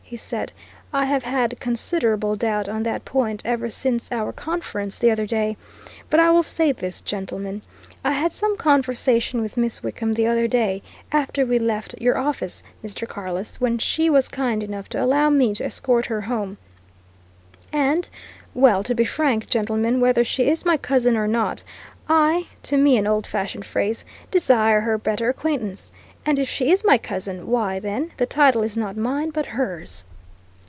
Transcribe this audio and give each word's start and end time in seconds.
he 0.11 0.17
said. 0.17 0.51
"I 0.91 1.05
have 1.05 1.23
had 1.23 1.57
considerable 1.61 2.35
doubt 2.35 2.67
on 2.67 2.83
that 2.83 3.05
point 3.05 3.41
ever 3.45 3.69
since 3.69 4.11
our 4.11 4.33
conference 4.33 4.97
the 4.99 5.09
other 5.09 5.25
day. 5.25 5.55
But 6.09 6.19
I 6.19 6.29
will 6.31 6.43
say 6.43 6.73
this, 6.73 6.99
gentlemen: 6.99 7.61
I 8.03 8.11
had 8.11 8.33
some 8.33 8.57
conversation 8.57 9.41
with 9.41 9.55
Miss 9.55 9.81
Wickham 9.81 10.11
the 10.11 10.27
other 10.27 10.49
day, 10.49 10.83
after 11.13 11.45
we 11.45 11.59
left 11.59 11.95
your 11.97 12.17
office, 12.17 12.61
Mr. 12.83 13.07
Carless, 13.07 13.61
when 13.61 13.77
she 13.77 14.09
was 14.09 14.27
kind 14.27 14.63
enough 14.65 14.89
to 14.89 15.01
allow 15.01 15.29
me 15.29 15.53
to 15.55 15.63
escort 15.63 16.07
her 16.07 16.19
home, 16.19 16.57
and 17.71 18.09
well, 18.53 18.83
to 18.83 18.93
be 18.93 19.05
frank, 19.05 19.49
gentlemen, 19.49 20.01
whether 20.01 20.25
she 20.25 20.49
is 20.49 20.65
my 20.65 20.75
cousin 20.75 21.15
or 21.15 21.25
not, 21.29 21.63
I 22.09 22.47
to 22.63 22.75
me 22.75 22.97
an 22.97 23.07
old 23.07 23.25
fashioned 23.25 23.63
phrase 23.65 24.03
desire 24.29 24.81
her 24.81 24.97
better 24.97 25.29
acquaintance! 25.29 25.93
And 26.23 26.37
if 26.37 26.47
she 26.47 26.71
is 26.71 26.83
my 26.85 26.99
cousin, 26.99 27.47
why, 27.47 27.79
then 27.79 28.11
the 28.17 28.27
title 28.27 28.61
is 28.61 28.77
not 28.77 28.95
mine 28.95 29.31
but 29.31 29.47
hers!" 29.47 30.03